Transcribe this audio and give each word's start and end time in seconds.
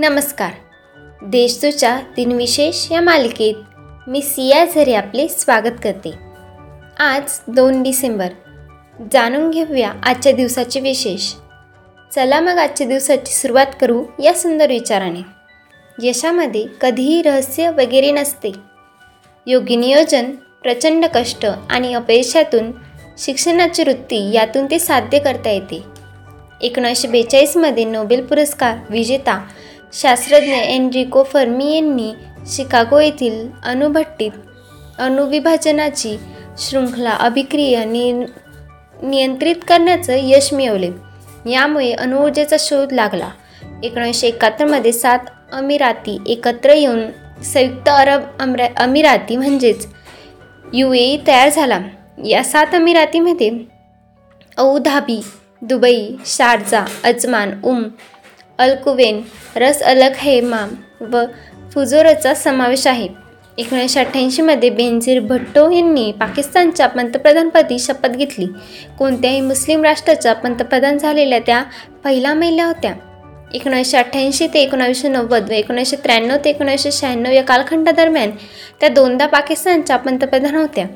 नमस्कार. 0.00 0.50
देशदूतच्या 1.22 2.00
दिनविशेष 2.16 2.92
या 2.92 3.00
मालिकेत 3.00 3.54
मी 4.08 4.22
सिया 4.22 4.64
झरे 4.64 4.94
आपले 4.94 5.28
स्वागत 5.28 5.74
करते. 5.84 6.10
आज 6.98 7.22
दोन 7.48 7.82
डिसेंबर. 7.82 8.28
जाणून 9.12 9.50
घेऊया 9.50 9.92
आजच्या 10.02 10.32
दिवसाचे 10.32 10.80
विशेष. 10.80 11.32
चला 12.14 12.40
मग 12.40 12.58
आजच्या 12.58 12.86
दिवसाची 12.86 13.32
सुरुवात 13.32 13.66
करू 13.80 14.04
या 14.22 14.34
सुंदर 14.34 14.66
विचाराने. 14.66 15.20
यशामध्ये 16.02 16.66
कधीही 16.80 17.22
रहस्य 17.22 17.70
वगैरे 17.70 18.10
नसते. 18.10 18.52
योग्य 19.46 19.76
नियोजन 19.76 20.30
प्रचंड 20.62 21.06
कष्ट 21.14 21.46
आणि 21.70 21.94
अपयशातून 21.94 22.72
शिक्षणाची 23.18 23.82
वृत्ती 23.82 24.32
यातून 24.32 24.66
ते 24.66 24.78
साध्य 24.78 25.18
करता 25.18 25.50
येते. 25.50 25.98
एकोणीसशे 26.60 27.08
बेचाळीसमध्ये 27.08 27.84
नोबेल 27.84 28.26
पुरस्कार 28.26 28.78
विजेता 28.90 29.46
शास्त्रज्ञ 29.92 30.52
एनरिको 30.52 31.22
फर्मी 31.22 31.74
यांनी 31.74 32.12
शिकागो 32.46 33.00
येथील 33.00 33.48
अणुभट्टीत 33.64 34.30
अणुविभाजनाची 34.98 36.16
शृंखला 36.58 37.10
अभिक्रिया 37.10 37.84
नि 37.84 38.12
नियंत्रित 39.02 39.56
करण्याचं 39.68 40.16
यश 40.16 40.52
मिळवले. 40.52 40.90
यामुळे 41.50 41.92
अणुऊर्जेचा 41.92 42.56
शोध 42.58 42.92
लागला. 42.92 43.28
एकोणीसशे 43.82 44.28
एकाहत्तरमध्ये 44.28 44.92
सात 44.92 45.18
अमिराती 45.52 46.18
एकत्र 46.26 46.72
येऊन 46.72 47.42
संयुक्त 47.42 47.88
अरब 47.88 48.22
अमरा 48.40 48.66
अमिराती 48.76 49.36
म्हणजेच 49.36 49.86
यू 50.72 50.92
ए 50.92 51.16
तयार 51.26 51.48
झाला. 51.48 51.80
या 52.26 52.44
सात 52.44 52.66
अमिरातीमध्ये 52.74 53.50
Abu Dhabi 54.56 55.20
Dubai 55.62 56.08
Sharjah 56.26 56.84
Ajman 57.04 57.60
Umm 57.64 57.82
Al Quwain 58.58 59.20
Ras 59.56 59.82
Al Khaimah 60.16 60.66
व 61.00 61.24
फुजोरचा 61.72 62.34
समावेश 62.34 62.86
आहे. 62.86 63.08
एकोणीसशे 63.58 64.00
अठ्ठ्याऐंशीमध्ये 64.00 64.70
बेनझीर 64.70 65.20
भट्टो 65.20 65.70
यांनी 65.70 66.12
पाकिस्तानच्या 66.12 66.86
पंतप्रधानपदी 66.86 67.78
शपथ 67.78 68.08
घेतली. 68.08 68.46
कोणत्याही 68.98 69.40
मुस्लिम 69.40 69.84
राष्ट्राच्या 69.84 70.32
पंतप्रधान 70.32 70.98
झालेल्या 70.98 71.38
त्या 71.38 71.62
पहिल्या 72.04 72.34
महिला 72.34 72.64
होत्या. 72.64 72.94
एकोणीसशे 73.54 73.96
अठ्ठ्याऐंशी 73.96 74.46
ते 74.46 74.60
एकोणावीसशे 74.60 75.08
नव्वद 75.08 75.48
व 75.48 75.52
एकोणीसशे 75.52 75.96
त्र्याण्णव 75.96 76.36
ते 76.44 76.50
एकोणीसशे 76.50 76.92
शहाण्णव 76.92 77.30
या 77.30 77.42
कालखंडादरम्यान 77.42 78.30
त्या 78.80 78.88
दोनदा 78.88 79.26
पाकिस्तानच्या 79.26 79.96
पंतप्रधान 79.96 80.54
होत्या. 80.56 80.86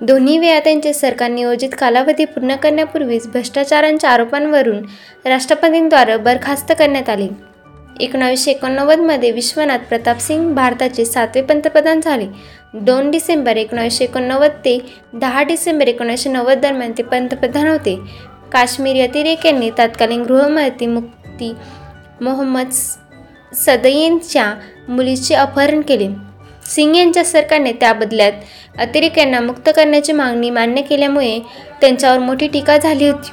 दोन्ही 0.00 0.38
वेळा 0.38 0.58
त्यांचे 0.60 0.92
सरकार 0.92 1.30
नियोजित 1.30 1.68
कालावधी 1.78 2.24
पूर्ण 2.24 2.56
करण्यापूर्वीच 2.56 3.26
भ्रष्टाचारांच्या 3.26 4.10
आरोपांवरून 4.10 4.82
राष्ट्रपतींद्वारे 5.24 6.16
बरखास्त 6.16 6.72
करण्यात 6.78 7.08
आले. 7.08 7.28
एकोणावीसशे 8.00 8.50
एकोणनव्वदमध्ये 8.50 9.30
विश्वनाथ 9.30 9.78
प्रतापसिंग 9.78 10.54
भारताचे 10.54 11.04
सातवे 11.04 11.42
पंतप्रधान 11.42 12.00
झाले. 12.00 12.26
दोन 12.74 13.10
डिसेंबर 13.10 13.56
एकोणावीसशे 13.56 14.04
एकोणनव्वद 14.04 14.50
ते 14.50 14.78
दहा 15.12 15.42
डिसेंबर 15.42 15.88
एकोणीसशे 15.88 16.30
नव्वद 16.30 16.58
दरम्यान 16.58 16.92
ते 16.98 17.02
पंतप्रधान 17.02 17.68
होते. 17.68 17.98
काश्मीर 18.52 19.02
अतिरेक 19.08 19.46
यांनी 19.46 19.70
तत्कालीन 19.70 20.22
गृहमंत्री 20.22 20.86
मुक्ती 20.86 21.54
मोहम्मद 22.20 22.70
सदयेंच्या 23.54 24.54
मुलीचे 24.88 25.34
अपहरण 25.34 25.80
केले. 25.80 26.08
सिंग 26.66 26.96
यांच्या 26.96 27.24
सरकारने 27.24 27.72
त्या 27.72 27.92
बदल्यात 27.92 28.32
अतिरेक्यांना 28.78 29.40
मुक्त 29.40 29.70
करण्याची 29.76 30.12
मागणी 30.12 30.50
मान्य 30.50 30.82
केल्यामुळे 30.82 31.38
त्यांच्यावर 31.80 32.18
मोठी 32.18 32.48
टीका 32.48 32.76
झाली 32.76 33.08
होती. 33.08 33.30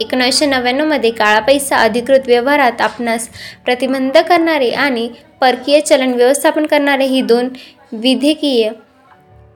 एकोणीसशे 0.00 0.46
नव्याण्णवमध्ये 0.46 1.10
काळा 1.10 1.40
पैसा 1.40 1.76
अधिकृत 1.76 2.20
व्यवहारात 2.26 2.80
आपणास 2.80 3.28
प्रतिबंध 3.64 4.18
करणारे 4.18 4.70
आणि 4.70 5.08
परकीय 5.40 5.80
चलन 5.80 6.12
व्यवस्थापन 6.12 6.66
करणारे 6.66 7.04
ही 7.04 7.20
दोन 7.22 7.48
विधेयकीय 7.92 8.68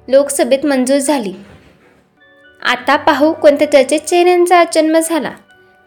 लोकसभेत 0.08 0.66
मंजूर 0.66 0.98
झाली. 0.98 1.32
आता 2.62 2.96
पाहू 2.96 3.32
कोणत्या 3.32 3.70
चर्चेत 3.72 4.00
चेहऱ्यांचा 4.00 4.62
जन्म 4.74 4.98
झाला. 4.98 5.30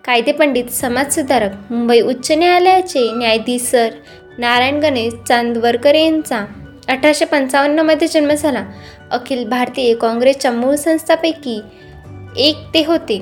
कायदेपंडित 0.03 0.69
समाजसुधारक 0.71 1.71
मुंबई 1.71 1.99
उच्च 2.01 2.31
न्यायालयाचे 2.31 3.09
न्यायाधीश 3.11 3.61
सर 3.61 3.89
नारायण 4.37 4.79
गणेश 4.79 5.13
चांदवरकर 5.27 5.95
यांचा 5.95 6.45
अठराशे 6.89 7.25
पंचावन्नमध्ये 7.25 8.07
जन्म 8.07 8.31
झाला. 8.31 8.65
अखिल 9.11 9.49
भारतीय 9.49 9.93
काँग्रेसच्या 9.95 10.51
मूळ 10.51 10.75
संस्थापैकी 10.75 11.61
एक 12.37 12.55
ते 12.73 12.85
होते. 12.85 13.21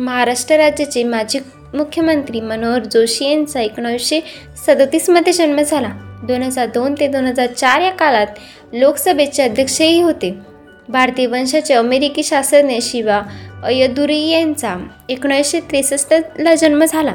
महाराष्ट्र 0.00 0.56
राज्याचे 0.56 1.04
माजी 1.04 1.38
मुख्यमंत्री 1.74 2.40
मनोहर 2.40 2.84
जोशी 2.84 3.24
यांचा 3.24 3.60
एकोणीसशे 3.60 4.20
सदतीसमध्ये 4.66 5.32
जन्म 5.32 5.60
झाला. 5.60 5.88
दोन 6.22 6.42
हजार 6.42 6.66
दोन 6.66 6.94
ते 7.00 7.06
दोन 7.06 7.24
हजार 7.24 7.46
चार 7.46 7.80
या 7.80 7.90
काळात 7.90 8.26
लोकसभेचे 8.72 9.42
अध्यक्षही 9.42 10.00
होते. 10.00 10.34
भारतीय 10.88 11.26
वंशाचे 11.26 11.74
अमेरिकी 11.74 12.22
शास्त्रज्ञ 12.22 12.78
शिवा 12.82 13.22
अयदुरी 13.64 14.28
यांचा 14.28 14.76
एकोणीसशे 15.08 15.60
त्रेसष्टला 15.60 16.54
जन्म 16.54 16.84
झाला. 16.84 17.14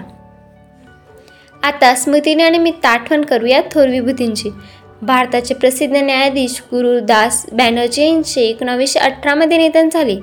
आता 1.64 1.96
स्मृतीनिमित्त 1.96 2.86
आठवण 2.86 3.22
करूया 3.22 3.62
थोर 3.62 3.88
विभूतींची. 3.88 4.50
भारताचे 5.02 5.54
प्रसिद्ध 5.54 5.96
न्यायाधीश 5.98 6.62
गुरुदास 6.72 7.46
बॅनर्जी 7.52 8.04
यांचे 8.04 8.42
एकोणावीसशे 8.42 9.00
अठरामध्ये 9.00 9.58
निधन 9.58 9.90
झाले. 9.90 10.18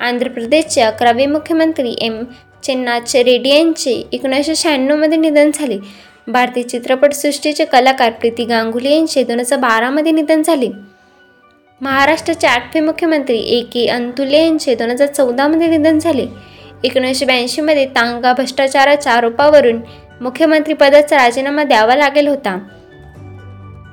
आंध्र 0.00 0.28
प्रदेशचे 0.28 0.80
अकरावे 0.80 1.26
मुख्यमंत्री 1.26 1.94
एम. 2.00 2.24
चेन्नाच 2.62 3.16
रेड्डी 3.16 3.48
यांचे 3.48 4.02
एकोणीसशे 4.12 4.54
शहाण्णवमध्ये 4.54 5.18
निधन 5.18 5.50
झाले. 5.54 5.78
भारतीय 6.26 6.62
चित्रपटसृष्टीचे 6.62 7.64
कलाकार 7.64 8.10
प्रीती 8.10 8.44
गांगुली 8.44 8.92
यांचे 8.92 9.24
दोन 9.24 9.40
हजार 9.40 9.58
बारामध्ये 9.58 10.12
निधन 10.12 10.42
झाले. 10.42 10.68
महाराष्ट्राचे 11.80 12.46
आठवे 12.46 12.80
मुख्यमंत्री 12.80 13.38
ए. 13.38 13.62
के. 13.62 13.86
अंतुले 13.86 14.38
यांचे 14.38 14.74
दोन 14.74 14.90
हजार 14.90 15.06
चौदामध्ये 15.06 15.66
निधन 15.66 15.98
झाले. 15.98 16.26
एकोणीसशे 16.84 17.24
ब्याऐंशीमध्ये 17.24 17.86
तांगा 17.86 18.32
भ्रष्टाचाराच्या 18.32 19.12
आरोपावरून 19.12 19.80
मुख्यमंत्रीपदाचा 20.20 21.16
राजीनामा 21.16 21.64
द्यावा 21.64 21.96
लागेल 21.96 22.28
होता. 22.28 22.58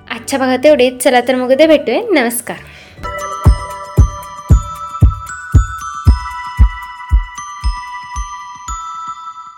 आजच्या 0.09 0.39
भागात 0.39 0.65
एवढेच. 0.65 1.03
चला 1.03 1.21
तर 1.21 1.35
मग 1.35 1.51
उद्या 1.51 1.67
भेटूया. 1.67 2.01
नमस्कार. 2.11 2.57